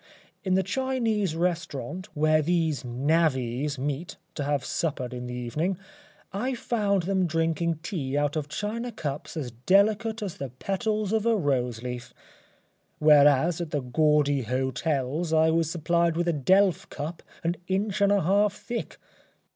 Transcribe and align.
In 0.43 0.55
the 0.55 0.63
Chinese 0.63 1.35
restaurant, 1.35 2.07
where 2.15 2.41
these 2.41 2.83
navvies 2.83 3.77
meet 3.77 4.17
to 4.33 4.43
have 4.43 4.65
supper 4.65 5.05
in 5.11 5.27
the 5.27 5.35
evening, 5.35 5.77
I 6.33 6.55
found 6.55 7.03
them 7.03 7.27
drinking 7.27 7.77
tea 7.83 8.17
out 8.17 8.35
of 8.35 8.47
china 8.47 8.91
cups 8.91 9.37
as 9.37 9.51
delicate 9.51 10.23
as 10.23 10.37
the 10.37 10.49
petals 10.49 11.13
of 11.13 11.27
a 11.27 11.37
rose 11.37 11.83
leaf, 11.83 12.15
whereas 12.97 13.61
at 13.61 13.69
the 13.69 13.81
gaudy 13.83 14.41
hotels 14.41 15.33
I 15.33 15.51
was 15.51 15.69
supplied 15.69 16.17
with 16.17 16.27
a 16.27 16.33
delf 16.33 16.89
cup 16.89 17.21
an 17.43 17.57
inch 17.67 18.01
and 18.01 18.11
a 18.11 18.21
half 18.23 18.53
thick. 18.53 18.97